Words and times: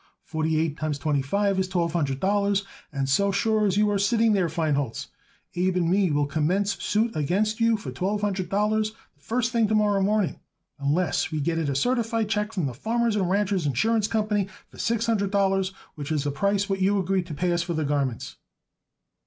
Forty 0.23 0.57
eight 0.57 0.77
times 0.77 0.97
twenty 0.97 1.21
five 1.21 1.59
is 1.59 1.67
twelve 1.67 1.93
hundred 1.93 2.19
dollars, 2.19 2.65
and 2.91 3.07
so 3.07 3.31
sure 3.31 3.67
as 3.67 3.77
you 3.77 3.87
are 3.91 3.99
sitting 3.99 4.33
there, 4.33 4.47
Feinholz, 4.49 5.09
Abe 5.53 5.75
and 5.77 5.91
me 5.91 6.09
will 6.09 6.25
commence 6.25 6.73
suit 6.81 7.15
against 7.15 7.59
you 7.59 7.77
for 7.77 7.91
twelve 7.91 8.21
hundred 8.21 8.49
dollars 8.49 8.93
the 9.15 9.21
first 9.21 9.51
thing 9.51 9.67
to 9.67 9.75
morrow 9.75 10.01
morning, 10.01 10.39
unless 10.79 11.29
we 11.31 11.39
get 11.39 11.59
it 11.59 11.69
a 11.69 11.75
certified 11.75 12.29
check 12.29 12.51
from 12.51 12.65
the 12.65 12.73
Farmers 12.73 13.15
and 13.15 13.29
Ranchers' 13.29 13.67
Insurance 13.67 14.07
Company 14.07 14.47
for 14.69 14.79
six 14.79 15.05
hundred 15.05 15.29
dollars, 15.29 15.71
which 15.93 16.11
is 16.11 16.23
the 16.23 16.31
price 16.31 16.67
what 16.67 16.81
you 16.81 16.97
agreed 16.97 17.27
to 17.27 17.35
pay 17.35 17.53
us 17.53 17.61
for 17.61 17.75
the 17.75 17.85
garments." 17.85 18.37